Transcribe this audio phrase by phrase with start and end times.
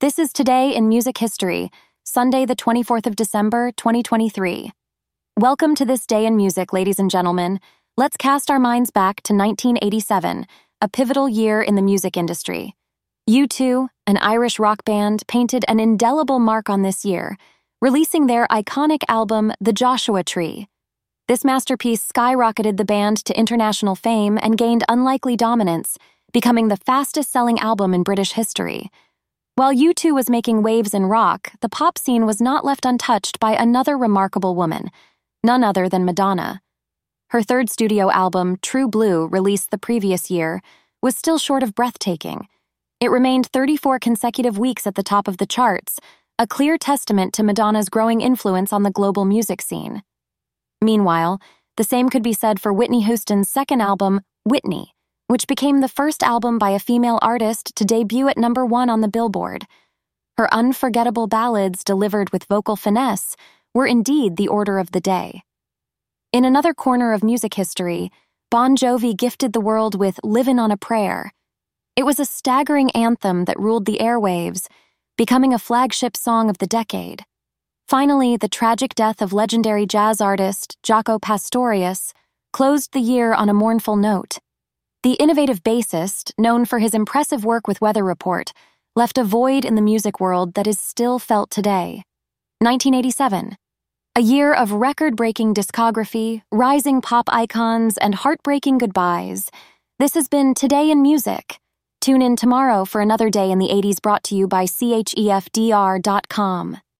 [0.00, 1.70] This is Today in Music History,
[2.04, 4.72] Sunday, the 24th of December, 2023.
[5.36, 7.60] Welcome to this day in music, ladies and gentlemen.
[7.98, 10.46] Let's cast our minds back to 1987,
[10.80, 12.74] a pivotal year in the music industry.
[13.28, 17.36] U2, an Irish rock band, painted an indelible mark on this year,
[17.82, 20.66] releasing their iconic album, The Joshua Tree.
[21.28, 25.98] This masterpiece skyrocketed the band to international fame and gained unlikely dominance,
[26.32, 28.90] becoming the fastest selling album in British history.
[29.60, 33.52] While U2 was making waves in rock, the pop scene was not left untouched by
[33.52, 34.90] another remarkable woman,
[35.44, 36.62] none other than Madonna.
[37.28, 40.62] Her third studio album, True Blue, released the previous year,
[41.02, 42.48] was still short of breathtaking.
[43.00, 46.00] It remained 34 consecutive weeks at the top of the charts,
[46.38, 50.02] a clear testament to Madonna's growing influence on the global music scene.
[50.80, 51.38] Meanwhile,
[51.76, 54.94] the same could be said for Whitney Houston's second album, Whitney
[55.30, 59.00] which became the first album by a female artist to debut at number one on
[59.00, 59.64] the Billboard.
[60.36, 63.36] Her unforgettable ballads delivered with vocal finesse
[63.72, 65.44] were indeed the order of the day.
[66.32, 68.10] In another corner of music history,
[68.50, 71.32] Bon Jovi gifted the world with Livin' on a Prayer.
[71.94, 74.66] It was a staggering anthem that ruled the airwaves,
[75.16, 77.24] becoming a flagship song of the decade.
[77.86, 82.12] Finally, the tragic death of legendary jazz artist Jaco Pastorius
[82.52, 84.38] closed the year on a mournful note.
[85.02, 88.52] The innovative bassist, known for his impressive work with Weather Report,
[88.94, 92.02] left a void in the music world that is still felt today.
[92.58, 93.56] 1987.
[94.16, 99.50] A year of record breaking discography, rising pop icons, and heartbreaking goodbyes.
[99.98, 101.58] This has been Today in Music.
[102.02, 105.16] Tune in tomorrow for another day in the 80s brought to you by CHEFDR.com.